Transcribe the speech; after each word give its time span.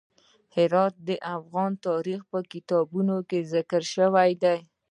هرات 0.55 0.93
د 1.07 1.09
افغان 1.35 1.71
تاریخ 1.87 2.19
په 2.31 2.39
کتابونو 2.51 3.15
کې 3.29 3.39
ذکر 3.53 3.81
شوی 3.93 4.31
دي. 4.43 4.57